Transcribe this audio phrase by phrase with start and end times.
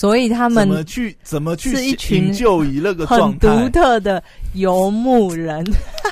[0.00, 5.62] 所以他们怎么去怎么去是一群营救于那个很状态独特的游牧人，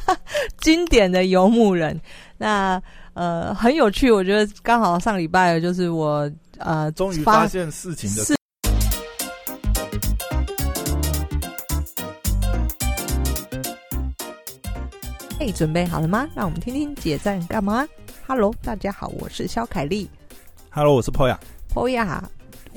[0.61, 1.99] 经典的游牧人。
[2.37, 2.79] 那
[3.15, 8.37] 呃很有趣，我觉得刚好上礼拜就是我呃终于发现事情的事
[15.41, 16.29] 哎，准备好了吗？
[16.35, 17.89] 让我们听听姐在干嘛。
[18.27, 20.11] Hello，大家好，我是肖凯丽。
[20.69, 21.39] Hello，我是 Poya。
[21.73, 22.23] 欧亚，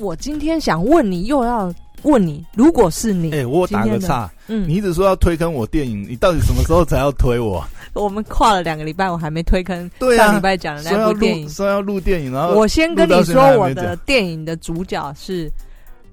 [0.01, 7.63] 我今天想问你，又要问你，如果是你，哎、我打个岔，嗯，你一直说要推坑我电影，你到底什么时候才要推我？
[7.93, 11.47] 我们跨了两个礼拜，我还没推坑对啊上礼拜讲的那部电影。
[11.47, 15.51] 说要录电影，然后我先跟你说，我的电影的主角是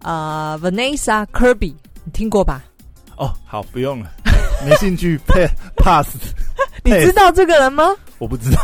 [0.02, 2.62] 呃 Vanessa Kirby，你听过吧？
[3.16, 4.10] 哦，好，不用了，
[4.66, 5.18] 没兴趣，
[5.78, 6.14] pass
[6.84, 7.94] 你知道这个人吗？
[8.18, 8.60] 我不知道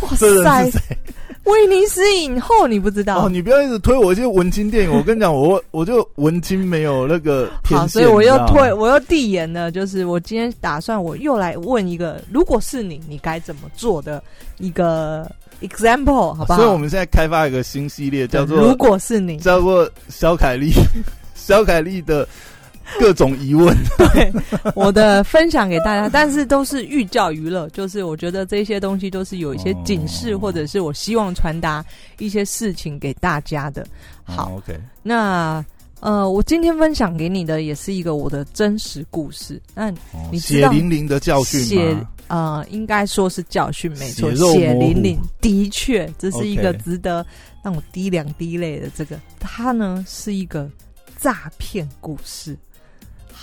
[0.00, 0.98] 哇这人塞是，谁。
[1.46, 3.24] 威尼斯影后你不知道？
[3.24, 14.22] 哦，你不要一直推我一些文青电影，我跟你讲，我我就文青没有那个天好，所以我又推，我又递延了，就是我今天打算我又来问一个，如果是你，你该怎么做的
[14.58, 15.30] 一个
[15.62, 16.56] example，好不好？
[16.56, 20.72] 所以我们现在开发一个新系列，叫做如果是你，叫做小凯丽，
[21.36, 22.26] 小凯丽的
[23.00, 23.76] 各种疑问。
[23.98, 24.32] 对
[24.74, 31.84] 我的分享给大家，但是都是寓教于乐，就是我觉得这些东西都是有一些警示，哦或者是我希望传达
[32.18, 33.86] 一些事情给大家的。
[34.24, 35.64] 好，哦，OK，那
[36.00, 39.60] 呃，我今天分享给你的也是一个我的真实故事。
[39.74, 41.96] 那哦你知道血淋淋的教训血？
[42.28, 47.24] 呃，应该说是教训，没错，血淋淋，的确，这是一个值得
[47.62, 49.18] 让我滴两滴泪的这个。
[49.38, 50.68] 它呢是一个
[51.20, 52.56] 诈骗故事。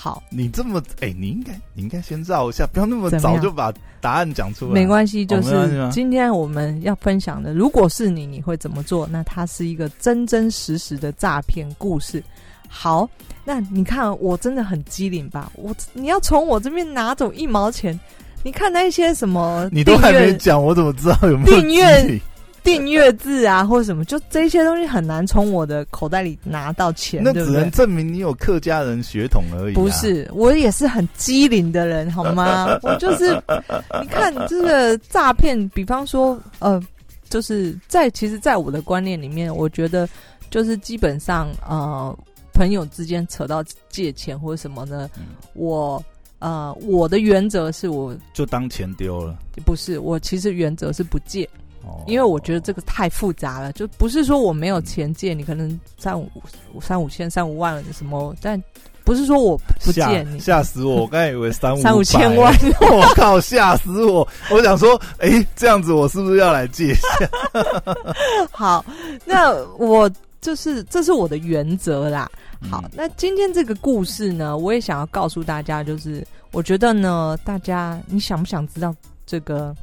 [0.04, 4.74] 好，你这么哎、你应该你应该先绕一下，不要那么早就把答案讲出来。
[4.74, 9.08] 没关系，就是今天我们要分享的，如果是你，你会怎么做？
[9.10, 12.22] 那它是一个真真实实的诈骗故事。
[12.68, 13.10] 好，
[13.46, 15.50] 那你看我真的很机灵吧？
[15.56, 17.98] 我你要从我这边拿走一毛钱，
[18.44, 22.22] 你看那些什么你都还没讲，我怎么知道有没有订阅
[22.64, 27.34] 订阅制啊，或者什么，就这些东西很难从我的口袋里拿到钱，那？
[27.34, 29.76] 只能证明你有客家人血统而已、啊。
[29.76, 32.80] 不，是，我也是很机灵的人，好吗？
[32.82, 33.36] 我就是，
[34.02, 36.82] 你看这个诈骗，比方说，呃，
[37.30, 40.08] 就是在其实，在我的观念里面，我觉得
[40.50, 42.18] 就是基本上，呃，
[42.54, 46.02] 朋友之间扯到借钱或者什么呢，嗯我
[46.40, 49.38] 呃，我的原则是我就当钱丢了。
[49.66, 51.48] 不是我，其实原则是不借。
[51.86, 56.30] 哦，因为我觉得这个太复杂了，就不是说我没有钱借你，可能三五
[56.82, 58.62] 三五千、三五万什么，但
[59.04, 60.40] 不是说我不借你。
[60.40, 61.02] 吓死我！
[61.02, 64.26] 我刚才以为三五三五千万， 我靠，吓死我！
[64.50, 67.30] 我想说，哎、这样子我是不是要来借一下？
[68.50, 68.86] 好，
[69.26, 72.32] 那我就是这是我的原则啦。
[72.72, 78.96] 好嗯，那今天这个故事呢，我也想要告诉大家，就是我觉得呢，大家你想不想知道
[79.26, 79.76] 这个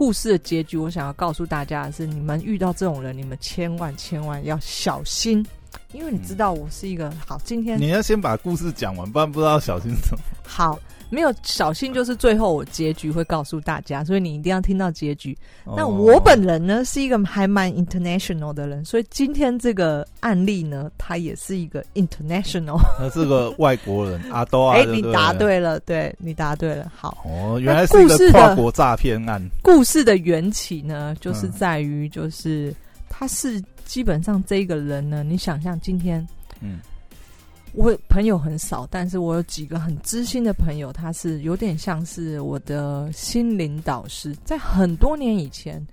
[0.00, 0.78] 故事的结局？
[0.78, 5.44] 我想要告诉大家的是，你们遇到这种人，你们千万千万要小心，
[5.92, 10.22] 因为你知道我是一个好，今天你要先把故事讲完，不然不知道小心什么。
[10.42, 10.78] 好。
[11.10, 15.36] 没有小心，就是最后我结局会告诉大家，所以你一定要听到结局。
[15.64, 22.78] 那哦我本人呢是一个还蛮 international 的人，所以今天这个案例呢，它也是一个 international。
[22.98, 25.32] 他是个外国人，阿多啊， 哎、你答。
[25.40, 26.92] 对了，对你答对了。
[26.94, 29.42] 好，哦，原来是个跨国诈骗案。
[29.62, 32.74] 故事的缘起呢，就是嗯在于，就是
[33.08, 36.26] 他是基本上这个人呢，你想象今天
[36.60, 36.78] 嗯，
[37.72, 44.36] 我朋友很少，但是我有几个很知心的朋友，他是有点像是我的心灵导师。
[44.44, 45.84] 在很多年以前，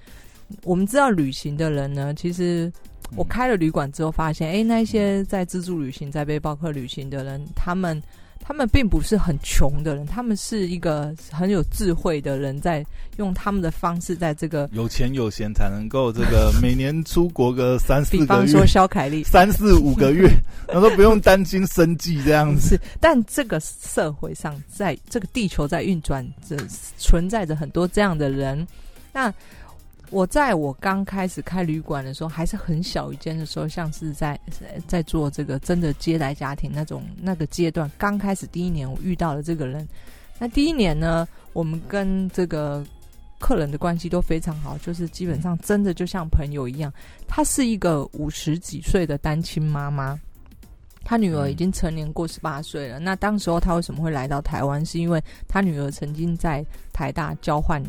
[0.63, 2.71] 我们知道旅行的人呢，其实
[3.15, 8.01] 我开了旅馆之后，发现，哎、那些在自助旅行、在背包客旅行的人，他们
[8.47, 12.85] 他们并不是很穷的人，他们是一个很有智慧的人，在
[13.17, 20.29] 用他们的方式，在这个，有钱有闲才能够这个 每年出国个三四个比方说，肖凯丽，三四五个月，
[20.65, 22.79] 然后都不用担心生计这样子。
[23.01, 26.55] 但这个社会上，在这个地球在运转着，
[26.97, 28.65] 存在着很多这样的人。
[29.11, 29.33] 那
[30.09, 34.39] 我在我刚开始开旅馆的时候，还是很小一间的时候，像是在
[34.87, 39.87] 在做这个真的接待家庭那种那个阶段，刚开始第一年，我遇到了这个人。
[40.39, 42.85] 那第一年呢，我们跟这个
[43.39, 46.93] 客人的关系都非常好，就是基本上真的就像朋友一样。
[47.27, 50.17] 她是一个五十几岁的单亲妈妈，
[51.03, 52.97] 她女儿已经成年过十八岁了。
[52.97, 54.85] 那当时候她为什么会来到台湾？
[54.85, 57.83] 是因为她女儿曾经在台大交换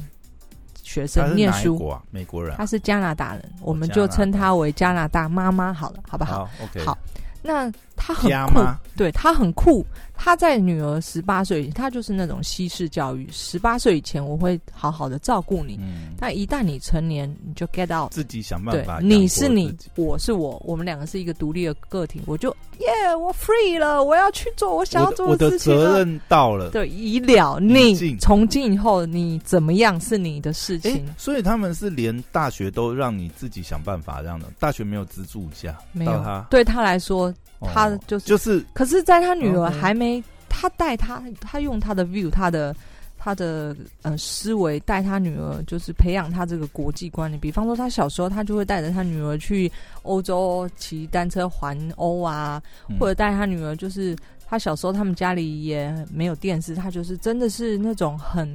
[0.89, 2.03] 学生念书，国啊？
[2.11, 2.57] 美国人啊。
[2.57, 6.49] 她是加拿大人，我们就称他为加拿大妈妈好了，好不好？
[6.83, 6.97] 好
[7.43, 8.61] 那他很酷，
[8.97, 9.85] 对他很酷。
[10.21, 13.29] 他在女儿十八岁，他就是那种西式教育。
[13.31, 15.79] 十八岁以前，我会好好的照顾你。
[15.81, 18.11] 嗯，但一旦你成年，你就 get out。
[18.11, 22.21] 自己想办对法，，你是你我是我，我们两个是一个独立的个体。
[22.27, 22.51] 我就
[22.81, 25.85] 耶，我 free 了，我要去做我想要做的事情了。
[25.87, 26.71] 责任到了。
[26.71, 27.61] 对，已了。
[27.61, 36.47] 你从今以后，你怎么样是你的事哎、情，所以他们是连大学都让你自己想办法这样的，大学没有资助一下，没有到他。
[36.51, 42.75] 对他来说，他哦就是就是可是，在他女儿还没，他带他，他用他的 view，他的
[43.17, 47.39] 他的呃思维带他女儿，就是培养他这个国际观念。
[47.41, 49.71] 比方说，他小时候他就会带着他女儿去
[50.03, 52.97] 欧洲骑单车环欧啊，嗯。
[52.99, 54.17] 或者带他女儿，就是
[54.47, 58.49] 他小时候他们家里也没有电视，他就是真的是那种很，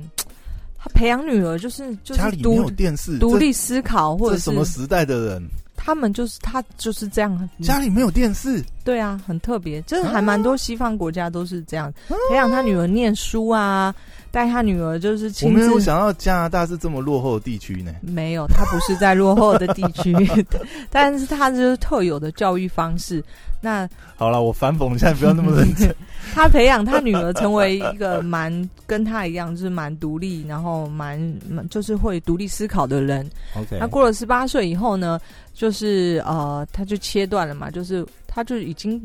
[0.77, 5.49] 他培养女儿就是就是家里没有独电视，独立思考，或者什么时代的人
[5.83, 8.63] 他们就是他就是这样，家里没有电视？
[8.85, 11.91] 对啊，很特别，就是还蛮多西方国家都是这样，
[12.29, 13.93] 培养他女儿念书啊，
[14.33, 15.59] 带他女儿就是我亲自。
[15.59, 17.93] 没有想到加拿大是这么落后的地区呢。
[18.01, 20.11] 没有，他不是在落后的地区，
[20.89, 23.23] 但是他就是特有的教育方式。
[23.61, 25.95] 那好了，我反讽，你现在不要那么认真。
[26.33, 33.29] 他培养他女儿成为一个蛮跟他一样，就是蛮独立，然后蛮蛮就是会独立思考的人。
[33.55, 35.19] OK，他过了十八岁以后呢，
[35.53, 38.99] 就是呃，他就切断了嘛，就是他就已经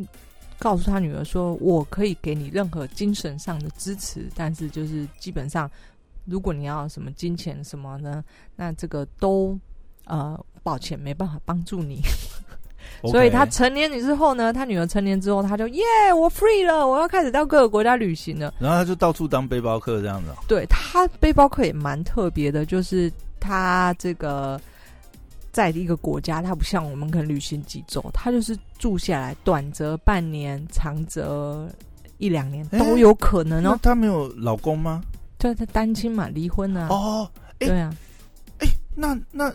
[0.58, 5.70] 告诉他女儿说，我可以给你任何精神上的支持，但是就是基本上，
[6.24, 8.24] 如果你要什么金钱什么呢，
[8.56, 9.58] 那这个都
[10.04, 12.00] 呃，抱歉没办法帮助你。
[13.10, 15.84] 所以他成年之后呢，他女儿成年之后，他就耶，
[16.16, 18.54] 我 free 了，我要开始到各个国家旅行了。
[18.58, 20.34] 然后他就到处当背包客这样子哦。
[20.48, 24.58] 对他背包客也蛮特别的，就是他这个
[25.58, 31.68] 在一个国家，他不像我们可能旅行几周，他就是住下来，短则半年，长则
[32.18, 33.70] 一两年都有可能哦。
[33.72, 35.02] 那他没有老公吗？
[35.36, 37.28] 对，他单亲嘛，离婚啊，哦，
[37.58, 37.92] 诶对啊，
[38.94, 39.52] 那那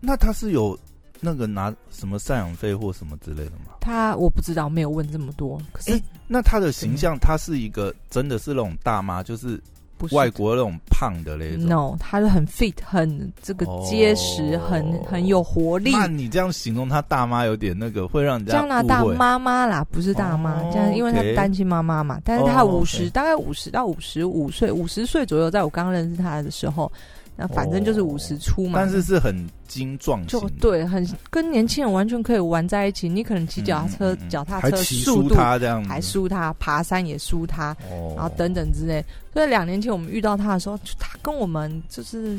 [0.00, 0.78] 那他是有
[1.18, 3.72] 那个拿什么赡养费或什么之类的吗？
[3.80, 9.58] 他我不知道，没有问这么多，可是诶那他的形象，他是一个真的是那种大妈，就是
[9.98, 11.66] 不是外国那种胖的那种。
[11.66, 15.90] No，他是很 fit，很这个结实，哦很很有活力。
[15.92, 26.90] 那你这样形容他大妈，有点那个，会让人家加拿大妈妈啦，不是大妈，哦这样因为她单亲妈妈嘛，但是她哦五十、大概五十到五十五岁，五十岁左右，在我刚认识她的时候，
[27.40, 33.08] 那反正就是哦五十出嘛，但是是很精壮型，就对，很跟年轻人完全可以玩在一起。
[33.08, 39.04] 你可能骑脚踏车，嗯嗯嗯脚踏车还输速度他这样子，还输他，爬山也输他，哦，然后等等之类。
[39.32, 42.36] 所以两年前我们遇到他的时候，就他跟我们就是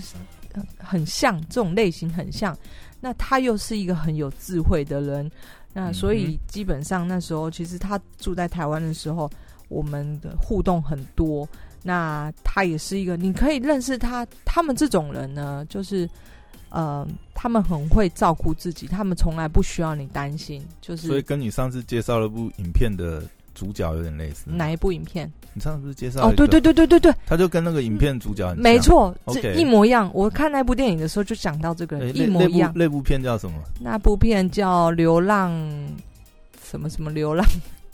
[0.52, 2.54] 呃很像，这种类型很像。
[3.00, 5.32] 那他又是一个很有智慧的人，
[5.72, 9.32] 那嗯所以基本上那时候，其实他住在台湾的时候，
[9.70, 11.48] 我们的互动很多。
[11.82, 14.28] 那他也是一个，你可以认识他。
[14.46, 16.10] 他们这种人呢，就是
[16.70, 20.62] 呃，他们很会照顾自己，他们从来不需要你担心。
[20.82, 23.24] 就是所以跟你上次介绍了部影片的
[23.56, 24.46] 主角有点类似。
[24.48, 25.32] 哪一部影片？
[25.54, 28.78] 你上次不是介绍哦，对对对，对对对对，他就跟那个影片主角没。
[28.80, 29.16] 错
[29.56, 30.10] 一模一样。
[30.14, 33.58] 我看那部电影的时候就讲到这个诶一模一样那部片叫什么？
[33.80, 35.52] 那部片叫《流浪》，
[36.64, 37.44] 什么什么流浪？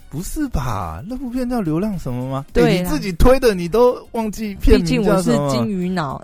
[0.10, 1.04] 不是吧？
[1.08, 2.46] 那部片叫《流浪什么》吗？
[2.54, 5.32] 对你自己推的，你都忘记片毕竟名我是？
[5.50, 6.22] 金鱼脑，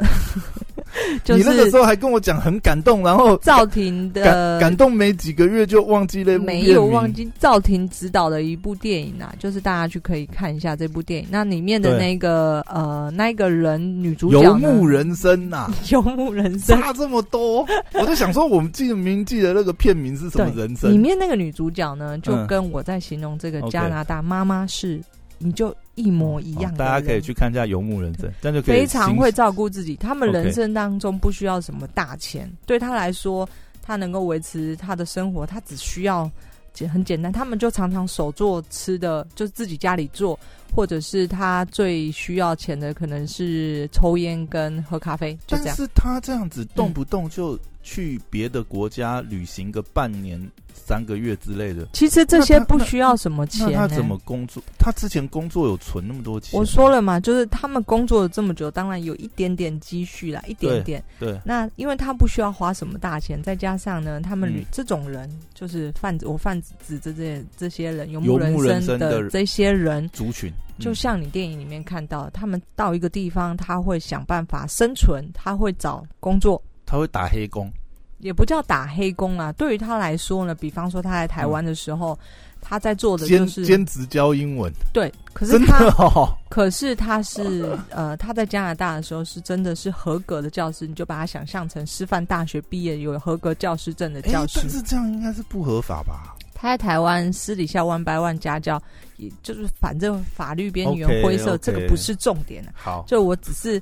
[1.23, 11.27] 就 你那个时候还跟我讲很感动，然后 赵婷的感动没几个月就忘记那部没有忘记赵婷执导的一部电影啊，就是大家去可以看一下这部电影。
[11.31, 20.91] 那里面的那个呃那个人女主角游牧人生呐、 游牧人生，差这么多，我就想说，我们记得明记得那个片名是什么人生。
[20.91, 20.97] 里？
[20.97, 22.47] 面那个女主角呢，就嗯。
[22.51, 24.99] 跟我在形容这个加拿大妈妈是，
[25.43, 29.95] 你就一模一样、哦大家可以去看一下《游牧人生》，这样就可以非常会照顾自己。
[29.95, 33.47] 他们人生当中不需要什么大钱，对他来说，
[33.81, 36.29] 他能够维持他的生活，他只需要
[36.73, 37.31] 简很简单。
[37.31, 40.39] 他们就常常手做吃的，就自己家里做，
[40.73, 45.65] 或者是他最需要钱的可能是抽烟跟喝咖啡，就这样。
[45.65, 50.39] 但是他这样子动不动就去别的国家旅行个半年、
[50.73, 54.61] 三个月之类的，其实这些不需要什么钱、他怎么工作？
[54.77, 56.59] 他之前工作有存那么多钱？
[56.59, 61.03] 我说了嘛，就是他们工作了这么久，当然有一点点积蓄啦，一点点。
[61.19, 76.61] 对，那因为他不需要花什么大钱，再加上呢，他们这种人就是贩子我泛指这些这些人游游牧牧人生的的这些人，族群就嗯像你电影里面看到，他们到一个地方，他会想办法生存，他会找工作。
[76.91, 77.71] 他会打黑工，
[78.17, 82.19] 也不叫打黑工啦，对于他来说呢，比方说他在台湾的时候，
[82.59, 94.59] 他在做的兼就是兼职教英文，对，可是他哦，可是他是呃，他在加拿大的时候是真的是合格的教师，你就把他想象成师范大学毕业有合格教师证的哎教师。
[94.61, 96.35] 但是这样应该是不合法吧？
[96.53, 98.79] 他在台湾私底下 one by one 家教，
[99.17, 102.73] 也就是反正法律边缘灰色这个不是重点啊。
[102.75, 103.81] 好，就我只是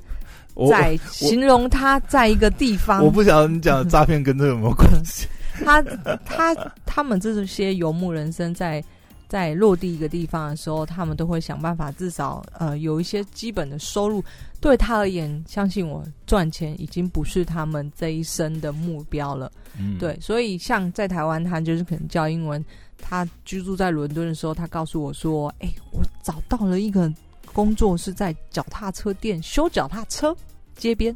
[0.70, 5.26] 在形容他在一个地方，我不晓得你讲的诈骗跟这有没有关系？
[5.64, 5.82] 他
[6.24, 6.54] 他
[6.86, 8.82] 他们这些游牧人生在
[9.28, 14.24] 在落地一个地方的时候，他们都会想办法，至少呃有一些基本的收入。
[14.60, 19.50] 对他而言，相信我，赚钱已经不是他们这一生的目标了。
[19.78, 22.62] 嗯，对，所以像在台湾，他就是可能教英文。
[23.02, 27.10] 他居住在伦敦的时候，他告诉我说：“哎、我找到了一个
[27.52, 30.36] 工作，是在脚踏车店修脚踏车，
[30.76, 31.14] 街边。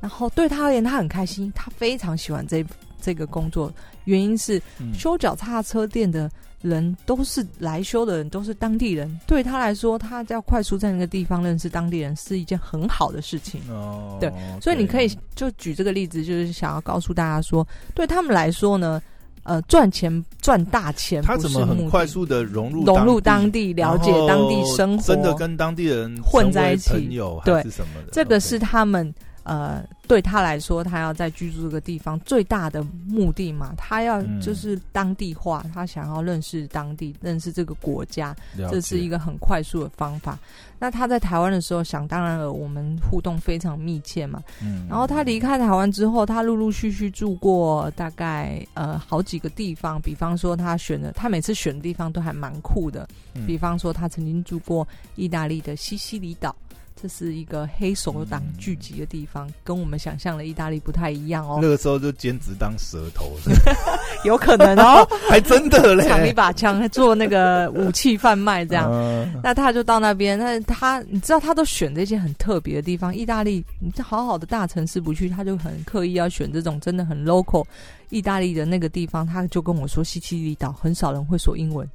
[0.00, 2.64] 然后对他而言，他很开心，他非常喜欢这
[3.00, 3.72] 这个工作。
[4.04, 6.30] 原因是嗯修脚踏车店的
[6.60, 9.18] 人都是来修的人，都是当地人。
[9.26, 13.60] 对他来说，他要快速在那个地方认识当地人是一件很好的事情。
[13.70, 14.30] 哦，对
[14.60, 19.02] 所以你可以就举这个例子，就是想要告诉大家说，对他们来说呢，
[19.46, 28.08] 呃，赚钱赚大钱他怎么很快速的融入融入当当地，了解当地生活，真的跟当地人混在一起朋友对是什么的？
[28.12, 29.14] 这个是他们
[29.46, 38.34] 呃，对他来说，他要在居住这个地方最大的目的嘛，他要嗯就是当地化，他想要认识当地，认识这个国家，
[38.70, 40.36] 这是一个很快速的方法。
[40.78, 44.42] 那他在台湾的时候，想当然了，我们互动非常密切嘛。
[44.60, 53.08] 嗯然后他离开台湾之后，他陆陆续续住过大概呃好几个地方，比方说他选的，他每次选的地方都还蛮酷的。
[53.34, 56.54] 嗯比方说，他曾经住过意大利的西西里岛，
[57.00, 61.58] 这是一个黑手党聚集的地方，跟我们想象的意大利不太一样哦。
[61.60, 63.32] 那，个时候就兼职当舌头，
[64.24, 68.90] 有可能哦， 还真的嘞，抢一把枪做那个武器贩卖这样。
[68.90, 77.64] 嗯那他就到那边，那他你知道他都选这些很特别的地方，意大利你这好好的大城市不去，他就很刻意要选这种真的很 local
[78.10, 81.88] 意大利的那个地方，他就跟我说西西里岛很少人会说英文，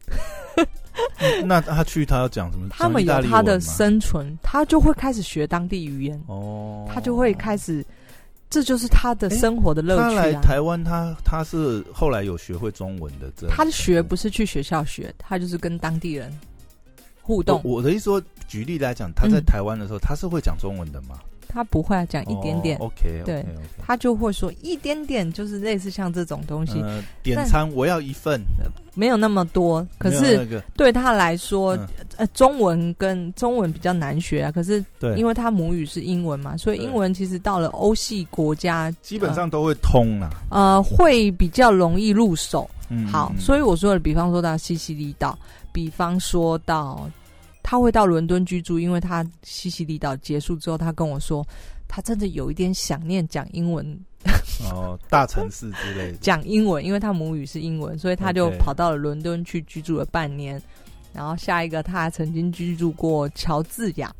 [1.45, 2.67] 那他去他要讲什么？
[2.75, 7.85] 他们有他的生存，他就会开始学当地语言，哦，他就会开始，
[8.49, 10.41] 这就是他的生活的乐他来趣啊。
[10.41, 16.31] 台湾，他他是后来有学会中文的，这他的学不是去学校学，他就是跟当地人
[17.21, 17.61] 互动。
[17.63, 21.19] 我我的意思说，举例来讲，他在嗯台湾的时候，他是会讲中文的吗？
[21.51, 23.45] 他不会讲一点点，OK，对
[23.77, 28.41] 他就会说一点点，就是类似像这种东西，呃，点餐我要一份，
[28.95, 29.85] 没有那么多。
[29.97, 34.51] 可是那个对他来说，嗯呃，中文跟中文比较难学啊。
[34.51, 40.29] 可是对，因为他母语是英文嘛，所以英文其实到了欧系国家，基本上都会通啦。
[40.49, 42.69] 呃会比较容易入手。
[42.89, 45.37] 嗯，好，所以我说的，比方说到西西里岛，
[45.71, 47.09] 比方说到
[47.63, 51.45] 他会到伦敦居住，因为他西西里岛结束之后，他跟我说，
[51.87, 53.99] 他真的有一点想念讲英文，
[54.71, 60.61] 哦，大城市之类的， 讲英文，因为他母语是英文，所以他就跑到了伦敦去居住了半年。
[61.13, 64.15] 然后下一个，他还曾经居住过乔治亚。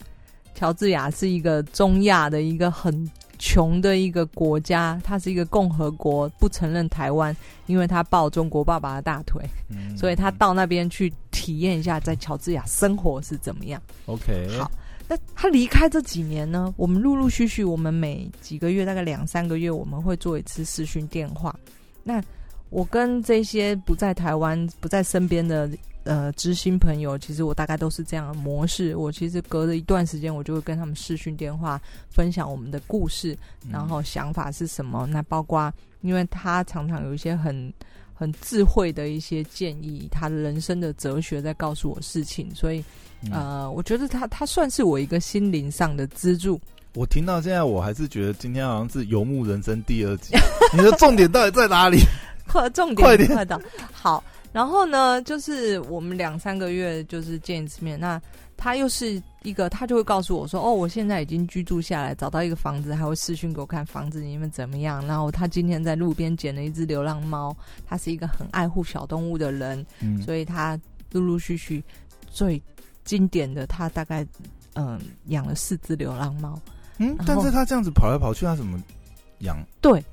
[0.54, 3.10] 乔治亚是一个中亚的一个很
[3.44, 9.44] 穷的一个国家，它是一个共和国，不承认台湾，因为他抱中国爸爸的大腿。
[9.70, 13.82] 嗯所以他到那边去体验一下在乔治亚生活是怎么样。
[14.06, 14.70] OK，好，
[15.08, 21.56] 那他离开这几年呢，我们陆陆续续，我们每几个月，大概两三个月，我们会做一次视讯电话。
[22.04, 22.24] 那
[22.70, 25.68] 我跟这些不在台湾、不在身边的
[26.04, 28.96] 呃知心朋友，其实我大概都是这样的模式。
[28.96, 31.80] 我其实隔了一段时间，我就会跟他们视讯电话，
[32.10, 35.08] 分享我们的故事，嗯然后想法是什么。
[35.08, 37.72] 那包括，因为他常常有一些很
[38.14, 42.84] 很智慧的一些建议，他的人生的哲学在告诉我事情，所以
[43.24, 46.60] 嗯呃，我觉得他他算是我一个心灵上的支柱。
[46.94, 50.36] 我听到现在，我还是觉得今天好像是《游牧人生》第二集。
[50.74, 52.00] 你的重点到底在哪里？
[52.48, 53.62] 快重点快点点快到
[53.94, 54.22] 好，
[54.54, 58.22] 然后呢，就是我们两三个月就是见一次面，那
[58.58, 65.06] 他又是一个，他就会告诉我说，哦，我现在已经居住下来，找到一个房子，还会视讯给我看房子里面怎么样。
[65.08, 67.56] 然后他今天在路边捡了一只流浪猫，
[67.88, 70.80] 他是一个很爱护小动物的人，嗯，所以他
[71.12, 71.84] 陆陆续续
[72.30, 72.62] 最
[73.04, 74.28] 经典的，他大概
[74.76, 76.60] 嗯养了四只流浪猫。
[76.98, 78.78] 嗯，但是他这样子跑来跑去，他怎么
[79.40, 79.58] 养？
[79.80, 80.04] 对，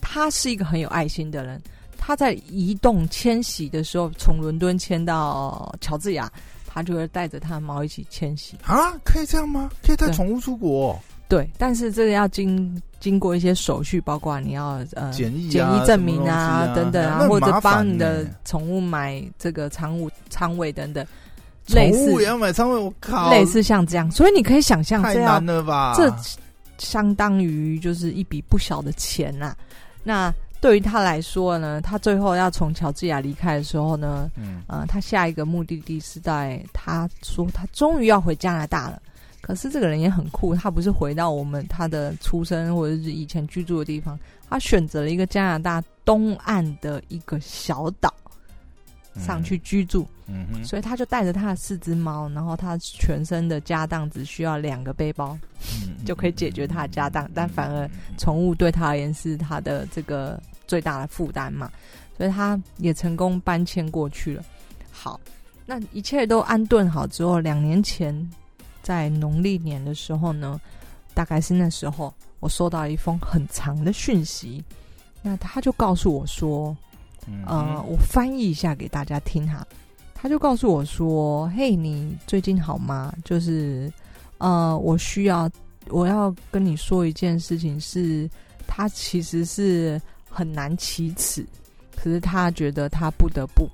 [0.00, 1.60] 他是一个很有爱心的人。
[2.06, 6.30] 他在移动迁徙的时候，从伦敦迁到乔治亚，
[6.64, 8.56] 他就会带着他的猫一起迁徙。
[8.62, 8.94] 啊？
[9.04, 9.68] 可以这样吗？
[9.84, 10.98] 可以带对宠物出国哦、
[11.28, 21.04] 对，但是这个要经经过一些手续，包括你要呃检疫检啊疫证明啊等等啊，或者帮你的呢宠物买这个仓物仓位等等，
[21.66, 25.92] 宠类似物也要买仓位，我靠，类似像这样，所以你可以想象太难了吧？
[25.96, 26.08] 这
[26.78, 29.56] 相当于就是一笔不小的钱呐、
[30.04, 39.00] 那对于他来说呢，他最后要从乔治亚离开的时候呢，嗯呃，他下一个目的地是在他说他终于要回加拿大了。
[39.40, 44.18] 可是这个人也很酷，他不是回到我们他的出生或者是以前居住的地方，
[44.50, 48.12] 他选择了一个加拿大东岸的一个小岛
[49.18, 50.06] 上去居住。
[50.28, 55.38] 嗯哼，所以他就带着他的四只猫，然后他全身的家当只需要两个背包，
[55.86, 57.30] 嗯就可以解决他的家当嗯。
[57.32, 61.70] 但反而宠物对他而言是他的这个最大的负担嘛，
[62.16, 64.44] 所以他也成功搬迁过去了。
[64.90, 65.20] 好，
[65.64, 68.28] 那一切都安顿好之后，两年前
[68.82, 70.60] 在农历年的时候呢，
[71.14, 74.64] 大概是那时候，我收到一封很长的讯息，
[75.22, 76.76] 那他就告诉我说，
[77.26, 79.66] 嗯呃，我翻译一下给大家听哈。
[80.14, 83.14] 他就告诉我说：“嘿，你最近好吗？
[83.24, 83.92] 就是，
[84.38, 85.48] 呃，我需要，
[85.88, 88.28] 我要跟你说一件事情是，
[88.66, 91.46] 他其实是很难启齿，
[91.94, 93.68] 可是他觉得他不得不，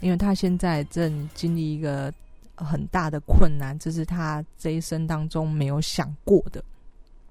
[0.00, 2.12] 因为他现在正经历一个
[2.54, 6.64] 很大的困难，这是他这一生当中没有想过的。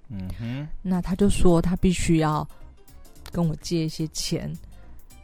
[0.07, 2.47] 嗯哼，那他就说他必须要
[3.31, 4.53] 跟我借一些钱。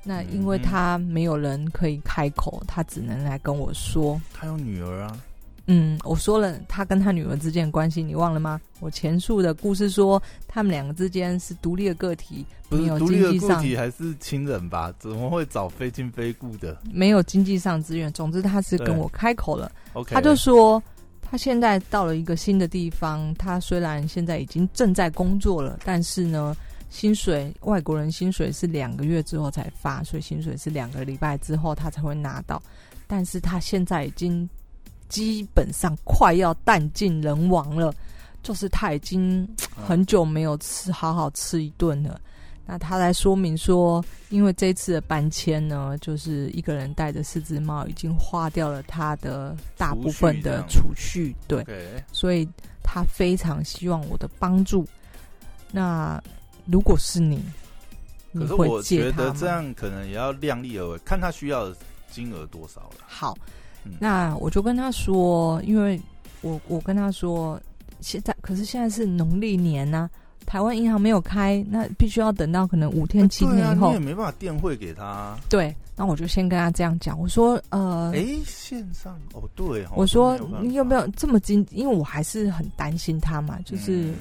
[0.07, 4.19] 那因为他没有人可以开口，他只能来跟我说。
[4.33, 5.21] 他有女儿啊，
[5.65, 8.61] 嗯，我说了他跟他女儿之间的关系，你忘了吗？
[8.79, 14.93] 我前述的故事说，他们两个之间是独立的个体，不没有是独立的经济上个体还是亲人吧？
[14.97, 18.09] 怎么会找非亲非故的没有经济上资源。
[18.13, 19.69] 总之，他是跟我开口了。
[20.05, 20.81] 他就说，
[21.21, 26.55] 他现在到了一个新的地方，他虽然现在已经正在工作了，但是呢，
[26.89, 32.61] 薪水外国人薪水是两个月之后才发，所以薪水是两个礼拜之后他才会拿到。
[33.07, 34.49] 但是他现在已经
[35.09, 37.93] 基本上快要弹尽人亡了，
[38.43, 42.19] 就是他已经很久没有吃好好吃一顿了。
[42.65, 51.65] 那他来说明说，因为这次的搬迁呢，就是一个人带着四只猫，已经花掉了他的大部分的储蓄，对，
[52.11, 52.45] 所以
[52.83, 54.85] 他非常希望我的帮助。
[55.71, 56.21] 那
[56.67, 57.41] 如果是你，
[58.31, 59.11] 你可是会我觉？
[59.13, 61.75] 得这样可能也要量力而为，看他需要的
[62.11, 62.97] 金额多少了。
[63.07, 63.37] 好
[63.85, 65.99] 嗯，那我就跟他说，因为
[66.41, 67.59] 我我跟他说，
[68.01, 70.09] 现在可是现在是农历年呐、
[70.45, 73.87] 台湾银行没有开，那必须要等到可能五天七天以后。
[73.87, 75.39] 你也没办法电汇给他啊。
[75.49, 81.65] 对，那我就先跟他这样讲，我说呃，哎，线上哦，对哦，我说你有没有这么经？
[81.71, 84.11] 因为我还是很担心他嘛，就是。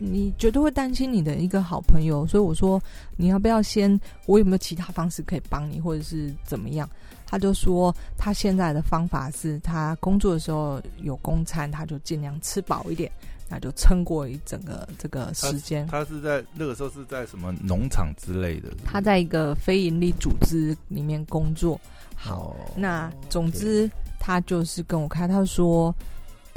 [0.00, 2.80] 嗯你绝对会担心你的一个好朋友，所以我说
[3.16, 6.88] 你要不要先，我有没有其他方式可以帮你，或者是怎么样？
[7.26, 13.10] 他就说他现在的方法是他工作的时候有公餐，他就尽量吃饱一点，
[13.50, 15.86] 那就撑过一整个这个时间。
[15.88, 18.70] 他是在那个时候是在什么农场之类的？
[18.84, 21.78] 他在一个非营利组织里面工作。
[22.14, 25.94] 好，哦那总之他就是跟我开，他说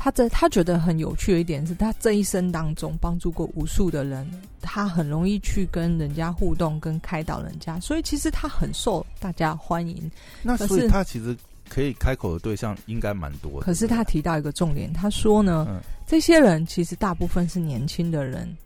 [0.04, 4.28] 他这他觉得很有趣的一点是他这一生当中帮助过无数的人，
[4.60, 10.10] 他很容易去跟人家互动，跟开导人家，所以其实他很受大家欢迎。
[10.42, 11.38] 那所以他其实
[11.70, 13.60] 可以开口的对象应该蛮多的。
[13.60, 18.58] 可是他提到一个重点，他说呢，嗯这些人其实大部分是年轻的人，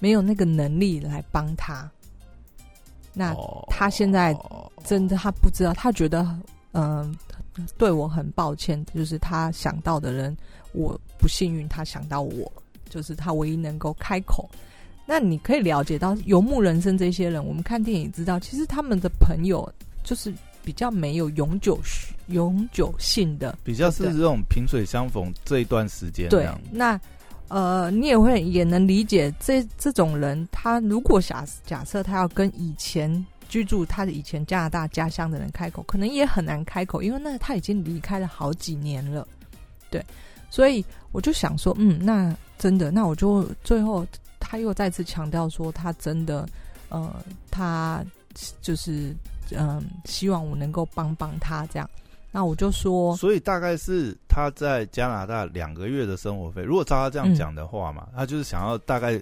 [0.00, 1.88] 没有那个能力来帮他。
[3.12, 4.36] 那哦他现在
[4.84, 6.26] 真的他不知道，他觉得
[6.72, 7.16] 嗯、
[7.78, 10.36] 对我很抱歉，就是他想到的人，
[10.72, 12.50] 我不幸运，他想到我，
[12.88, 14.48] 就是他唯一能够开口。
[15.06, 21.78] 那你可以了解到游牧人生这些人，我们看电影知道，其实他们的朋友就是比较没有永久
[22.26, 27.00] 永久性的，比较是这种萍水相逢这一段时间这对样。，那
[27.48, 39.26] 呃，你也会也能理解这这种人，他如果假假设他要跟以前居住他的以前加拿大家乡的人开口，可能也很难开口，因为那他已经离开了好几年了，
[39.90, 40.04] 对，
[40.50, 44.06] 所以我就想说，嗯，那真的，那我就最后
[44.38, 46.48] 他又再次强调说，他真的，
[46.88, 47.14] 呃，
[47.50, 48.04] 他
[48.60, 49.14] 就是
[49.52, 51.88] 嗯、希望我能够帮帮他这样。
[52.32, 56.62] 那我就说，所以大概是他在加拿大两个月的生活费。
[56.62, 59.18] 如果照他这样讲的话嘛，他就是想要大概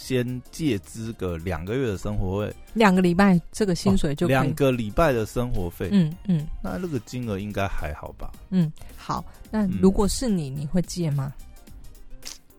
[0.00, 5.88] 先借资个两个月的生活费，两个礼拜这个薪水就两个礼拜的生活费。
[5.90, 8.30] 嗯嗯那那个金额应该还好吧？
[8.50, 9.24] 嗯，好。
[9.50, 11.34] 那嗯如果是你，你会借吗？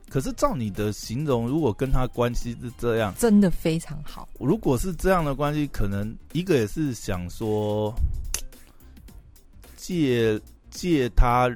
[0.09, 4.27] 可是照你的形容，如果跟他关系是这样，真的非常好。
[4.37, 7.93] 如果是这样的关系，可能一个也是想说
[9.77, 11.49] 借借他，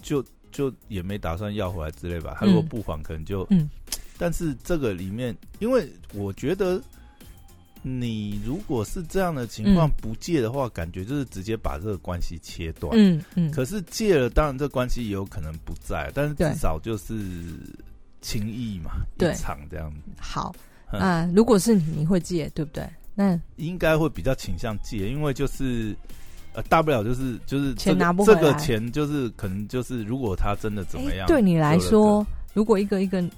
[0.00, 2.34] 就就也没打算要回来之类吧。
[2.40, 3.68] 他如果不还，可能就嗯。
[4.18, 6.82] 但是这个里面，因为我觉得。
[7.88, 12.92] 你如果是这样的情况不借的话，感觉就是直接把这个关系切断。
[12.96, 13.48] 嗯嗯。
[13.52, 17.14] 可是借了，当然这关系也有可能不在，但是至少就是
[18.20, 19.92] 情谊嘛，一场这样。
[20.18, 20.52] 好
[20.90, 22.84] 啊，如果是你，你会借对不对？
[23.14, 25.94] 那应该会比较倾向借，因为就是
[26.54, 33.30] 呃，大不了就是就是钱拿不回来，这个钱就是可能就是如果他真的怎么样，对你来说，如果一个一个哎，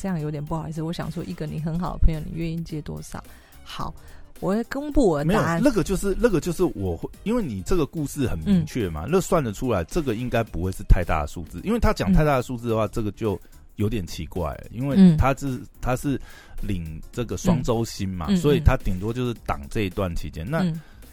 [0.00, 0.80] 这样有点不好意思。
[0.80, 3.22] 我想说，一个你很好的朋友，你愿意借多少？
[3.62, 3.94] 好，
[4.40, 5.60] 我会公布我的答案。
[5.62, 11.60] 那个就是那个就是我会，因为你这个故事很明确嘛，那算得出来，这个应该不会是太大的数字。
[11.62, 13.38] 因为他讲太大的数字的话，这个就
[13.76, 16.18] 有点奇怪，因为他是他是
[16.62, 20.48] 领这个双周薪嘛，所以他顶多就是挡这一段期间。
[20.48, 20.64] 那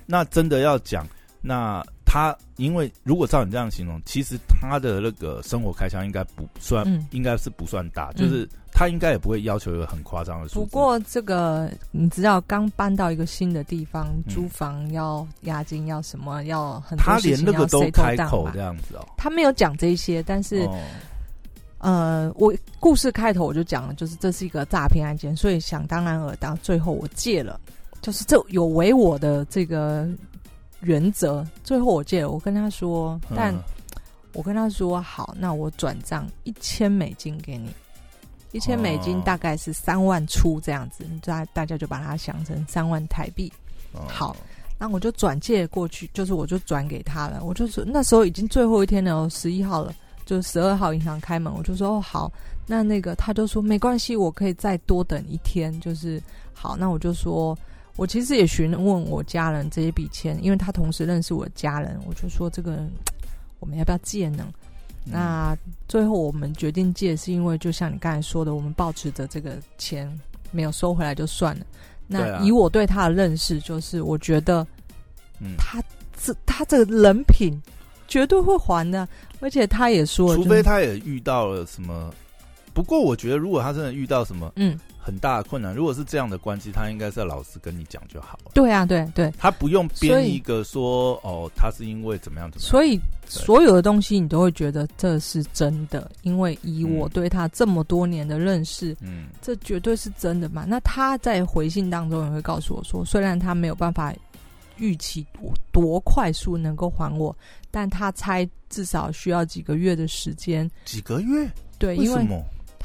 [0.06, 1.06] 那真的要讲
[1.41, 1.84] 那。
[2.10, 8.47] 他因为如果照你这样形容，其实他的那个生活开销应该不算，应该是不算大，就是
[8.78, 19.08] 他应该也不会要求一个很夸张的数不过这个你知道，刚搬到一个新的地方，租房要押金，要什么，要很多他连那个都开口这样子哦。
[19.18, 20.70] 他没有讲这些，但是
[21.80, 27.60] 呃，我故事开头我就讲了，就是这是一个诈骗案件，所以想当然尔当，最后我借了，
[28.02, 30.08] 就是这有违我的这个。
[30.82, 33.52] 原则，最后我借了，我跟他说，但
[34.34, 37.72] 我跟他说好，那我转账一千美金给你，
[38.51, 43.51] 一千美金大概是三万出这样子，大大家就把它想成三万台币。
[44.07, 44.36] 好，
[44.77, 47.43] 那我就转借过去，就是我就转给他了。
[47.43, 49.93] 我就是那时候已经最后一天了，十一号了，
[50.25, 52.31] 就十二号银行开门，我就说哦好，
[52.65, 56.21] 那那个他就说没关系，我可以再多等一天，就是
[56.53, 57.57] 好，那我就说。
[57.95, 62.86] 我其实也询问我家人这一笔钱，因为他同时认识我家人，我就说这个
[63.60, 64.47] 我们要不要借呢？
[65.10, 70.08] 那最后我们决定借，是因为就像你刚才说的，我们保持着这个钱
[70.52, 71.65] 没有收回来就算了。
[72.08, 74.65] 那以我对他的认识，就是我觉得，
[75.58, 75.82] 他
[76.22, 77.62] 这他这个人品
[78.08, 79.08] 绝对会还的，
[79.39, 82.13] 而且他也说，除非他也遇到了什么。
[82.74, 84.80] 不过我觉得，如果他真的遇到什么，嗯。
[85.08, 85.74] 很大的困难。
[85.74, 88.52] 如果是这样的关系，他应该是要老实跟你讲就好了。
[88.54, 92.70] 对啊，对对，他不用编一个说哦，他是因为怎么样怎么样。
[92.70, 100.65] 所以所有的东西你都会觉得这是真的，因为以我对他这么多年的认识，嗯，这绝对是真的嘛。
[100.67, 104.13] 那他在回信当中也会告诉我说，虽然他没有办法
[104.76, 105.26] 预期
[105.72, 107.34] 多快速能够还我，
[107.72, 110.70] 但他猜至少需要几个月的时间。
[110.84, 111.50] 几个月？
[111.80, 112.28] 对，因为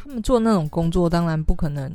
[0.02, 1.92] 他们做那种工作，当然不可能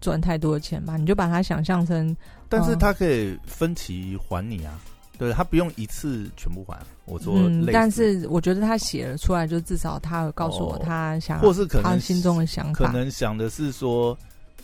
[0.00, 0.96] 赚太多的钱吧？
[0.96, 2.14] 你就把它想象成，
[2.48, 4.78] 但是他可以分期还你啊，
[5.18, 6.78] 对他不用一次全部还。
[7.06, 7.34] 我说，
[7.72, 14.16] 但是我觉得他写了出来，就至少他告诉我他想，或是可能他心中的想法，可能想的是说。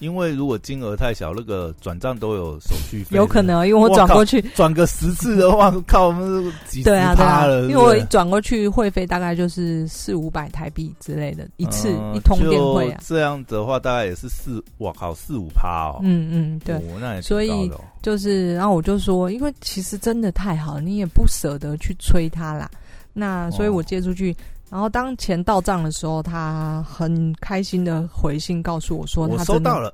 [0.03, 3.17] 因为如果金额太小，那个转账都有手续费。
[3.17, 7.63] 有可能，因为我转过去转个十次的话， 靠，我们几十趴了。
[7.69, 13.01] 因为我转过去会费大概就是四五百台币之类的，一次一通电汇啊。
[13.07, 16.01] 这样的话，大概也是四，哇靠，四五趴哦。
[16.03, 17.71] 嗯嗯，对，那也所以
[18.03, 22.69] 就是，然后我就说，因为其实真的太好，你也不舍得去催他啦。
[23.13, 24.37] 那所以我借出去。
[24.73, 29.93] 然后当钱到账的时候，他很开心的回信告诉我说：“他收到了，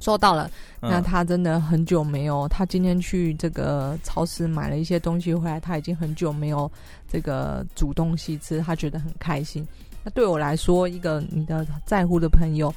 [0.00, 0.48] 收到了。
[0.80, 6.70] 那他真的很久没有，他今天去这个超市买了一些东西回来，他已经很久没有
[7.10, 9.66] 这个煮东西吃，他觉得很开心。
[10.04, 12.72] 那对我来说，一个你的在乎的朋友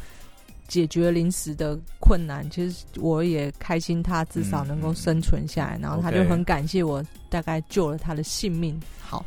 [0.67, 5.77] 解决临时的困难，其实我也开心，他至少能够生存下来。
[5.79, 8.75] 然后他就很感谢我，大概救了他的性命。
[8.99, 9.23] 好，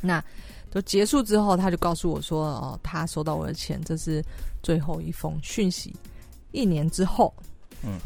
[0.00, 0.20] 那。”
[0.70, 4.22] 就结束之后，他就告诉我说：“哦，他收到我的钱，这是
[4.62, 5.94] 最后一封讯息。
[6.52, 7.32] 一年之后，
[7.82, 7.98] 嗯，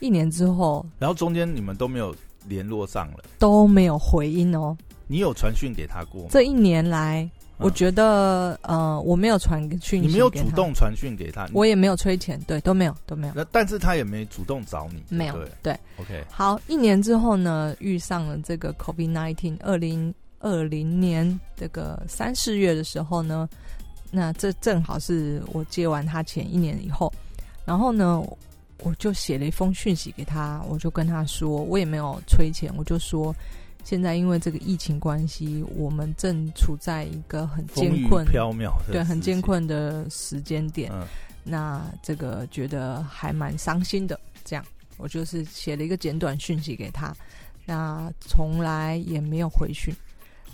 [0.00, 2.14] 一年之后，然后中间你们都没有
[2.48, 4.76] 联络上了，都没有回音哦。
[5.06, 6.26] 你有传讯给他过？
[6.30, 13.32] 这一年来，我觉得呃，我没有传讯，你没有主动传讯给他，我也没有催钱，对，都没有，都没有。
[13.36, 16.24] 那但是他也没主动找你，没有，对，OK。
[16.30, 20.14] 好，一年之后呢，遇上了这个 COVID nineteen 二零。
[20.40, 23.48] 二零年这个三四月的时候呢，
[24.10, 27.12] 那这正好是我接完他前一年以后，
[27.64, 28.22] 然后呢，
[28.82, 33.34] 我就写了一封讯息给他，我就跟他说，我也没有催钱，我就说
[33.84, 40.92] 现在因为这个疫情关系，我们正处在一个很艰困、缥缈对很艰困的时间点。
[41.48, 44.18] 那这个觉得还蛮伤心的。
[44.44, 44.64] 这样，
[44.96, 47.14] 我就是写了一个简短讯息给他，
[47.64, 49.94] 那从来也没有回讯。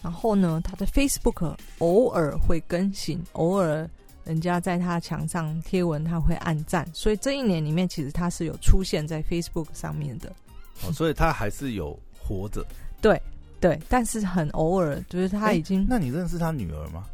[0.03, 3.89] 然后呢，他的 Facebook 偶尔会更新，偶尔
[4.25, 6.87] 人家在他墙上贴文，他会按赞。
[6.93, 10.33] 所以这一年里面，其实他是有出现在 Facebook 上面的。
[10.85, 12.67] 哦，所以他还是有活着。
[13.01, 13.21] 对
[13.61, 15.87] 对，但是很偶尔，就是他已经。
[15.89, 17.05] 那你认识他女儿吗？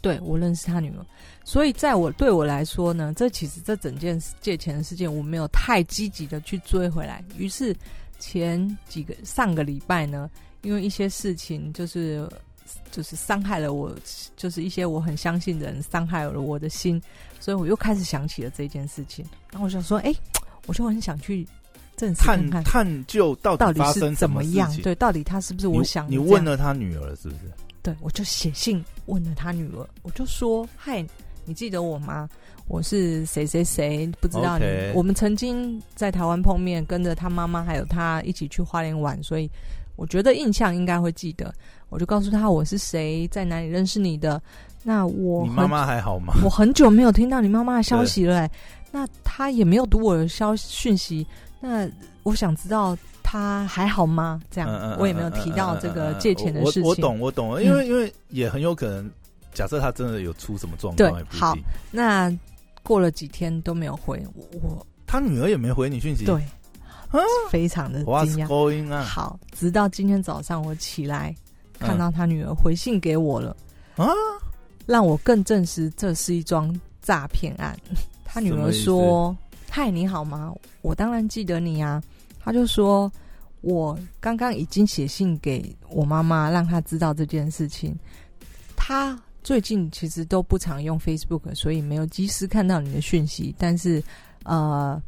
[0.00, 1.04] 对，我认识他女儿。
[1.44, 7.22] 所以在我对我来说呢，这其实这整件借钱的事件，我没有太积极的去追回来。
[7.36, 7.76] 于是
[8.18, 10.30] 前几个上个礼拜呢，
[10.62, 12.28] 因为一些事情，就是
[12.90, 13.94] 就是伤害了我，
[14.36, 17.00] 就是一些我很相信的人伤害了我的心，
[17.38, 19.24] 所以我又开始想起了这件事情。
[19.50, 20.14] 然后我想说，哎，
[20.66, 21.46] 我就很想去。
[22.16, 24.74] 探探究到底发生怎么样？
[24.78, 26.10] 对，到底他是不是我想？
[26.10, 27.40] 你问了他女儿是不是？
[27.82, 31.04] 对，我就写信问了他女儿，我就说：“嗨，
[31.44, 32.26] 你记得我吗？
[32.68, 34.10] 我是谁谁谁？
[34.18, 34.64] 不知道你。
[34.94, 39.50] 我们曾经在台湾碰面，跟着他妈妈还有他一起去花莲玩，所以
[40.00, 41.52] 我觉得印象应该会记得。
[41.90, 44.40] 我就告诉他我是谁，在哪里认识你的。
[44.82, 46.32] 那我你妈妈还好吗？
[46.42, 48.48] 我很久没有听到你妈妈的消息了。
[48.90, 51.26] 那他也没有读我的消讯息。”
[51.60, 51.86] 那
[52.22, 54.40] 我想知道他还好吗？
[54.50, 56.82] 这样我也没有提到这个借钱的事情。
[56.82, 59.10] 我懂，我懂，因为因为也很有可能，
[59.52, 61.54] 假设他真的有出什么状况，对好，
[61.90, 62.34] 那
[62.82, 64.24] 过了几天都没有回
[64.62, 66.42] 我，他女儿也没回你讯息，对，
[67.50, 69.02] 非常的惊讶。
[69.02, 71.34] 好，直到今天早上我起来
[71.78, 73.56] 看到他女儿回信给我了
[73.96, 74.08] 啊，
[74.86, 77.76] 让我更证实这是一桩诈骗案。
[78.24, 79.36] 他女儿说。
[79.72, 80.52] 嗨，你好吗？
[80.82, 82.02] 我当然记得你啊。
[82.40, 83.10] 他就说，
[83.60, 87.96] 我刚刚已经写信给我妈妈，让她知道这件事情。
[88.74, 93.54] 他最近其实都不常用 Facebook，所以没有及时看到你的讯息。
[93.56, 94.02] 但是，
[94.42, 95.00] 呃，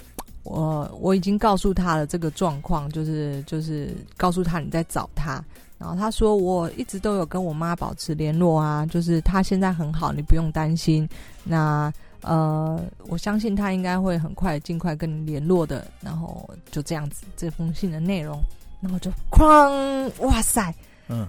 [0.42, 5.44] 我我已经告诉他了这个状况，就是就是告诉他你在找他。
[5.78, 11.08] 然后他说，我一直都有跟我妈保持联络啊，就是他现在很好，你不用担心。
[11.44, 11.92] 那。
[12.24, 18.40] 呃，我相信他应该会很快尽快跟你联络的，然后就这样子，这封信的内容，
[18.80, 20.72] 然后就哐，哇塞，
[21.08, 21.26] 嗯，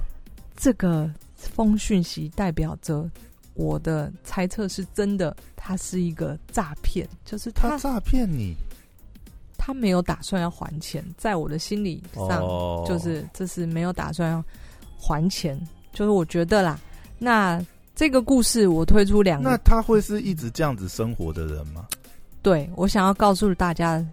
[0.55, 3.09] 这个封讯息代表着
[3.55, 8.55] 我的猜测是真的，他是一个诈骗，就是他诈骗你，
[9.57, 12.41] 他没有打算要还钱，在我的心理上，
[12.85, 14.43] 就是这是没有打算要
[14.97, 15.59] 还钱，
[15.91, 16.79] 就是我觉得啦，
[17.17, 17.63] 那。
[17.95, 21.85] 这个故事我推出两个，那他会是一直这样子生活的人吗？
[22.41, 24.03] 对，我想要告诉大家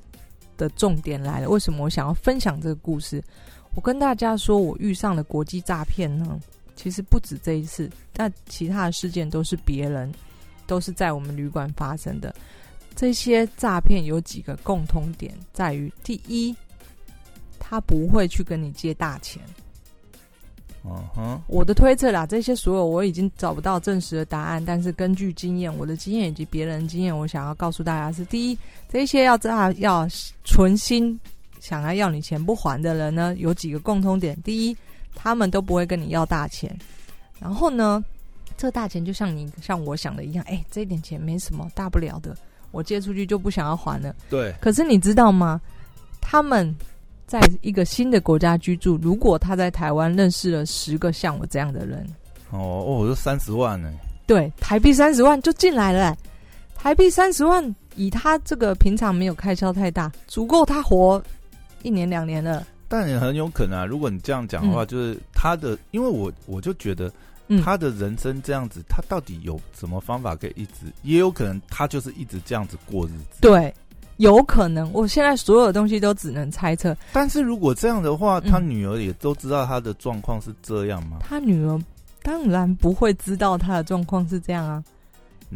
[0.59, 1.49] 的重点来了。
[1.49, 3.25] 为什么我想要分享这个故事？
[3.75, 6.39] 我跟大家说，我遇上了国际诈骗呢，
[6.77, 10.13] 其实不止这一次，但其他的事件都是别人，
[10.67, 12.35] 都是在我们旅馆发生的。
[13.01, 16.55] 这些诈骗有几个共通点，在于第一，
[17.59, 19.43] 他不会去跟你借大钱。
[20.85, 28.59] 嗯哼，我的推测啦，这些所有我已经找不到证实的答案，但是根据经验，我的经验以及别人经验，我想要告诉大家是：第一，
[28.91, 30.07] 这些要诈要
[30.45, 31.19] 存心
[31.59, 34.77] 想要要你钱不还的人呢，有几个共通点：第一，
[35.15, 36.71] 他们都不会跟你要大钱；
[37.41, 38.05] 然后呢，
[38.59, 42.37] 这大钱就像你像我想的一样，哎，这一点钱没什么大不了的，
[42.71, 44.15] 我借出去就不想要还了。
[44.29, 45.61] 对，可是你知道吗？
[46.21, 46.75] 他们。
[47.27, 52.05] 在一个新的国家居住，如果他在台湾认识了十个像我这样的人，
[52.51, 53.89] 哦哦，就三十万呢？
[54.27, 56.19] 对，台币三十万就进来了。
[56.75, 61.23] 台币三十万，以他这个平常没有开销太大，足够他活
[61.83, 62.67] 一年两年了。
[62.89, 67.09] 但也很有可能啊，如果你这样讲的话，就是他的，因为我我就觉得
[67.63, 70.87] 他的人生这样子，他到底有什么方法可以一直？
[71.03, 73.39] 也有可能他就是一直这样子过日子。
[73.41, 73.75] 对。
[74.17, 76.95] 有可能，我现在所有东西都只能猜测。
[77.11, 81.17] 但是如果这样的话，他女儿也都知道他的状况是这样吗？
[81.21, 81.83] 他女儿
[82.23, 84.85] 当然不会知道他的状况是这样啊。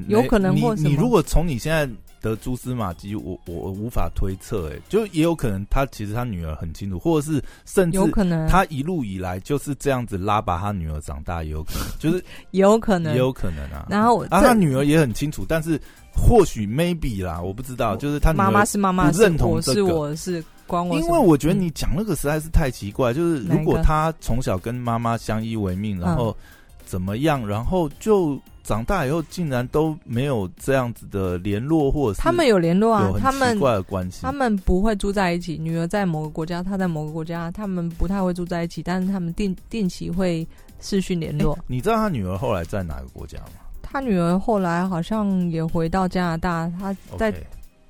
[0.08, 1.86] 有可能或你如果从你现在
[2.30, 4.70] 的蛛丝马迹，我我无法推测。
[4.72, 13.86] 哎，就也有可能他其实他女儿很清楚，或者是甚至有可能他一路以来就是这样子拉拔他女儿长大，也有可能，就是 有可能，也有可能啊。
[13.88, 15.80] 然后啊，他女儿也很清楚，但是。
[16.16, 23.12] 或许 maybe 啦，我不知道，就是他妈妈是妈妈，认同我是我是关我，因为我觉得你讲那个实在是太奇怪。
[23.12, 26.32] 就是如果他从小跟妈妈相依为命，然后
[26.84, 35.58] 怎么样，然后就长大以后竟然都没有这样子的联络，或者是他们有联络啊，他们奇怪的关系，他们不会住在一起。
[35.58, 40.44] 女儿在某个国家，他在某个国家，他们不太会住在一起，但是他们定定期会
[40.80, 41.58] 视讯联络。
[41.66, 43.52] 你知道他女儿后来在哪个国家吗？
[43.82, 47.32] 他女儿后来好像也回到加拿大，他在。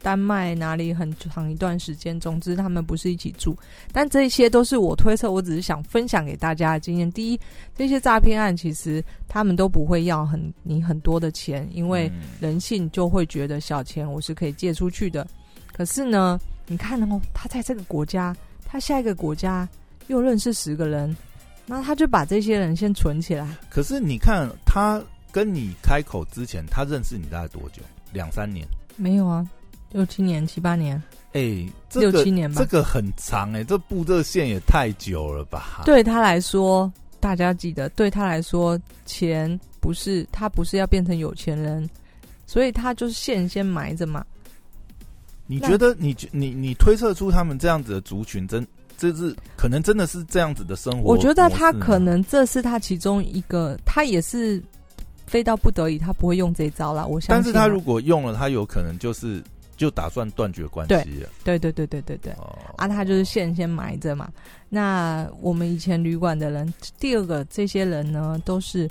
[0.05, 3.57] 丹麦哪里很长一段时间，总之他们不是一起住，
[3.91, 7.11] 但这些都是我推测，我只是想分享给大家的经验。
[7.13, 7.41] 第一，
[7.75, 15.27] 这些诈骗案其实他们都不会要很你很多的钱，因为人性就会觉得小钱我是可以借出去的。
[15.73, 18.37] 可是呢，你看哦，他在这个国家，
[18.67, 19.67] 他下一个国家
[20.09, 21.17] 又认识十个人，
[21.65, 23.49] 那他就把这些人先存起来。
[23.71, 27.81] 可是你看他跟你开口之前，他认识你大概多久？
[28.13, 28.67] 两三年？
[28.97, 29.49] 没有啊。
[29.95, 31.01] 六七年、七八年，
[31.35, 35.83] 哎，六七年吧，这个很长哎，这布这线也太久了吧？
[35.87, 38.77] 对他来说，大家记得，对他来说，
[39.07, 41.89] 钱不是他不是要变成有钱人，
[42.45, 44.27] 所以他就是线先埋着嘛。
[45.47, 48.67] 你觉得，你你你推测出他们这样子的族群，真
[48.99, 51.09] 这是可能真的是这样子的生活？
[51.09, 54.61] 我觉得他可能这是他其中一个，他也是
[55.25, 57.07] 非到不得已，他不会用这招了。
[57.07, 59.41] 我相信，但是他如果用了，他有可能就是。
[59.77, 61.29] 就打算断绝关系了。
[61.45, 62.33] 对对对对对对。
[62.77, 64.31] 啊，他就是线先埋着嘛。
[64.69, 68.89] 那我们以前旅馆的人，第二个这些人呢，都是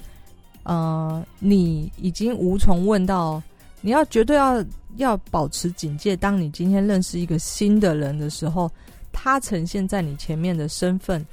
[0.63, 3.41] 呃，你已经无从问到，
[3.81, 4.63] 你要绝对要
[4.95, 6.15] 要保持警戒。
[6.15, 8.71] 当你今天认识一个新的人的时候，
[9.11, 11.25] 他呈现在你前面的身份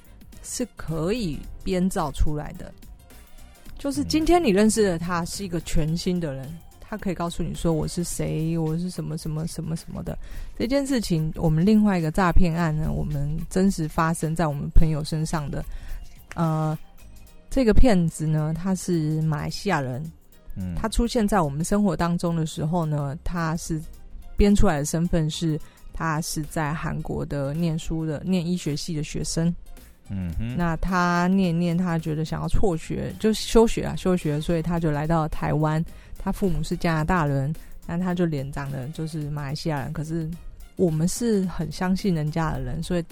[0.43, 2.73] 是可以编造出来的。
[3.79, 6.53] 就是今天你认识的他是一个全新的人。
[6.91, 10.19] 他可以告诉你说我是谁，我是什么什么什么什么的
[10.59, 11.33] 这件事情。
[11.37, 15.65] 我们另外一个诈骗案呢，我们真实发生在我们朋友身上的。
[16.35, 16.77] 呃，
[17.49, 20.05] 这个骗子呢，他是马来西亚人，
[20.57, 23.81] 嗯，他出现在我们生活当中的时候呢，他是
[24.37, 25.57] 编出来的身份是，
[25.93, 29.55] 他是在韩国的念书的，念医学系的学生。
[30.09, 35.81] 嗯哼，那他念念，他觉得想要辍学，就休学啊，休学，所以他就来到台湾。
[36.23, 37.51] 他父母是加拿大人，
[37.87, 39.91] 但他就脸长得就是马来西亚人。
[39.91, 40.31] 可是
[40.77, 43.05] 我们是很相信人家的人，所以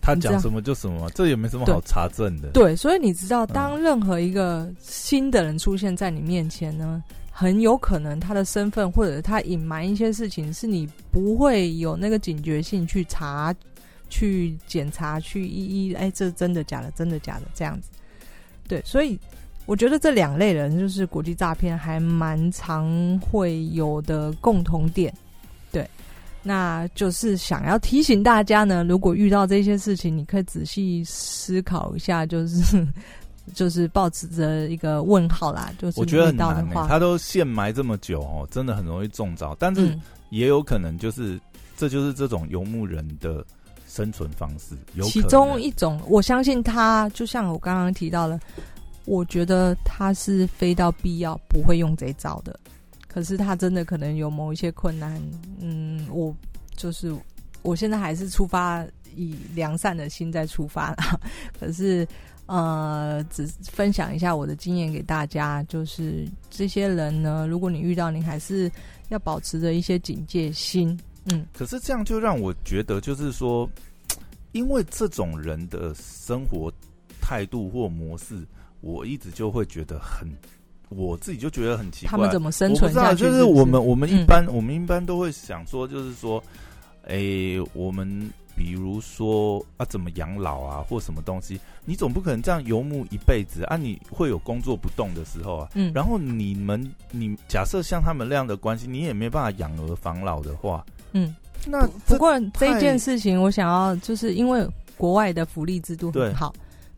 [0.00, 2.48] 他讲什么就什么，这也没什么好查证的。
[2.50, 7.00] 对，所以你知道，当任何一个新的人出现在你面前呢，
[7.30, 13.54] 很有可能他的身份或者他隐瞒一些事情，是你不会有那个警觉性去查、
[14.10, 16.90] 去检查、去一一哎，这真的假的？
[16.90, 17.42] 真的假的？
[17.54, 17.88] 这样子。
[18.66, 19.16] 对，所以。
[19.72, 25.10] 我觉得这两类人就是国际诈骗，还蛮常会有的共同点。
[25.70, 25.88] 对，
[26.42, 32.86] 那就是想要提醒大家呢，如果遇到这些事情，你可以仔细思考一下，就是
[33.54, 35.72] 就是保持着一个问号啦。
[35.78, 39.56] 就是我觉得很难，他都现埋这么久哦，真的很容易中招。
[39.58, 41.40] 但是也有可能就是
[41.78, 43.42] 这就是这种游牧人的
[43.88, 45.98] 生存方式，有其中一种。
[46.08, 48.38] 我相信他，就像我刚刚提到了。
[49.04, 52.58] 我觉得他是非到必要不会用这招的，
[53.08, 55.20] 可是他真的可能有某一些困难。
[55.58, 56.34] 嗯，我
[56.76, 57.12] 就是
[57.62, 58.86] 我现在还是出发
[59.16, 61.20] 以良善的心在出发了。
[61.58, 62.06] 可是
[62.46, 68.70] 呃，只分享一下我的经验给大家，就是这些人呢，如果你遇到，你还是
[69.08, 70.98] 要保持着一些警戒心。
[71.24, 73.68] 嗯，可是这样就让我觉得，就是说，
[74.52, 76.72] 因为这种人的生活
[77.20, 78.46] 态度或模式。
[78.82, 80.28] 我一直就会觉得很，
[80.90, 83.24] 我自己就觉得很奇怪，他们怎么生存下去？
[83.24, 86.42] 就是我们我们一般我们一般都会想说，就是说，
[87.06, 87.16] 哎，
[87.72, 93.76] 我们比如说啊，怎么养老啊，或什么东西，你总不可能这样游牧一辈子啊？
[93.76, 95.68] 你会有工作不动的时候啊。
[95.74, 95.90] 嗯。
[95.94, 101.34] 然后你们，你假设像他们那样的关系，你也没办法养儿防老的话，嗯。
[101.64, 104.66] 那不过这件事情，我想要就是因为
[104.96, 106.52] 国外的福利制度很好。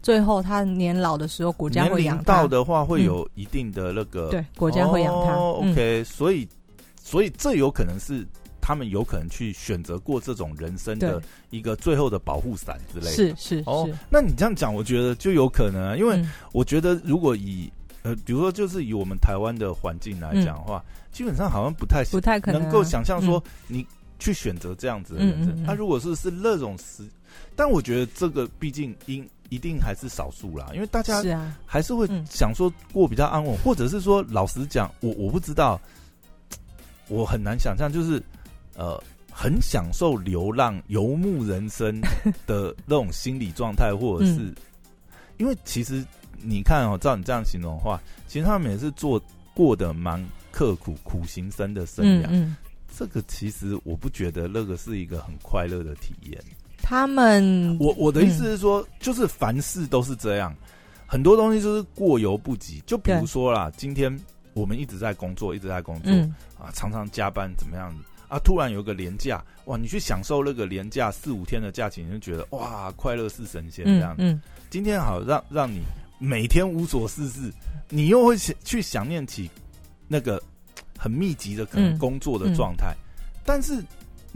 [0.05, 2.25] 最后，他年老的时候，国家会养他。
[2.25, 5.35] 到的话，会有一定的那个对国家会养他。
[5.35, 6.47] OK，所以，
[7.03, 8.23] 所以这有可能是
[8.61, 13.13] 他们有可能去选择过这种人生的一个最后的保护伞之类的。
[13.13, 23.87] 是是哦，那你这样讲，我觉得就有可能啊，因为我觉得如果以呃，比如说就是以我们台湾的环境来讲的话，基本上好像不太不太可能够想象说你
[24.19, 25.65] 去选择这样子的人生。
[25.65, 27.05] 他如果是是那种时，
[27.57, 29.27] 但我觉得这个毕竟因。
[29.55, 31.23] 一定还是少数啦，因为大家
[31.65, 35.81] 还是会想说过比较安稳，或者是说老实讲，我我不知道，
[37.09, 38.21] 我很难想象，就是
[38.75, 39.01] 呃，
[39.31, 42.01] 很享受流浪游牧人生
[42.47, 44.53] 的那种心理状态，或者是
[45.37, 46.05] 因为其实
[46.43, 49.23] 你看哦，照你这样形容的话，其实他们也是做
[49.55, 52.55] 过的蛮刻苦、苦行僧的生涯。
[52.97, 56.41] 这个其实我不觉得那个是一个很快乐的体验。
[56.87, 60.55] 他们，我我的意思是说，就是凡事都是这样，
[61.07, 62.83] 很多东西就是过犹不及。
[62.85, 64.15] 就比如说啦，今天
[64.53, 66.13] 我们一直在工作，一直在工作
[66.59, 68.39] 啊，常常加班，怎么样子啊？
[68.45, 74.15] 突然有个年假，哇，你去享受那个年假四五天的假期，你就觉得哇，快乐是神仙这样。
[74.19, 75.81] 嗯，今天好让让你
[76.19, 77.51] 每天无所事事，
[77.89, 79.51] 你又会去想念起
[80.07, 80.41] 那个。
[80.97, 82.95] 很密集的可能工作的状态，
[83.45, 83.85] 但是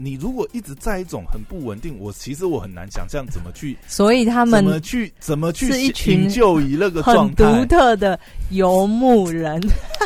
[0.01, 8.17] 你如果一直在一种很不稳定，我其实我很难想象怎么去，所以他们怎么去怎么去是一群就以那个很独特的
[8.51, 9.61] 游牧人，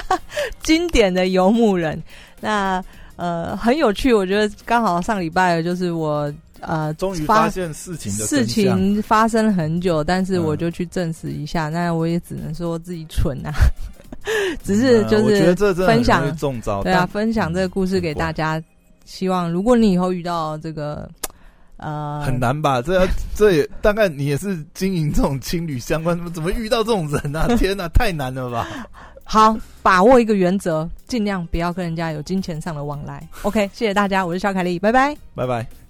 [0.64, 2.02] 经典的游牧人。
[2.42, 2.84] 那
[3.18, 13.54] 呃很有趣，我觉得刚好上礼拜就是我呃终于发现事情的事情发生了很久，但是我就去证实一下，那我也只能说自己蠢啊。
[14.64, 15.54] 只是就是
[15.86, 16.24] 分享，
[16.82, 18.60] 对啊，分享这个故事给大家。
[19.06, 21.10] 希望如果你以后遇到这个，
[21.78, 22.82] 呃，很难吧？
[22.82, 27.48] 这 这也大概你也是经营这种情侣相关，怎么怎么遇到这种人啊？
[27.58, 28.68] 天哪，太难了吧！
[29.26, 33.26] 好，把握一个原则，尽量不要跟人家有金钱上的往来。
[33.44, 35.83] OK，谢谢大家，我是肖凯丽，拜拜，拜拜。